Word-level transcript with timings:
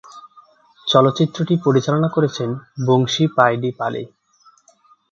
চলচ্চিত্রটি 0.87 1.53
পরিচালনা 1.65 2.07
করেছেন 2.07 2.49
বংশী 2.87 3.23
পাইডিপালি। 3.37 4.03